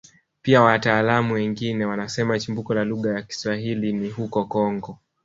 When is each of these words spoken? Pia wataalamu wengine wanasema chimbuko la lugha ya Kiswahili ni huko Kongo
Pia 0.41 0.61
wataalamu 0.61 1.33
wengine 1.33 1.85
wanasema 1.85 2.39
chimbuko 2.39 2.73
la 2.73 2.83
lugha 2.83 3.11
ya 3.13 3.21
Kiswahili 3.21 3.93
ni 3.93 4.09
huko 4.09 4.45
Kongo 4.45 4.97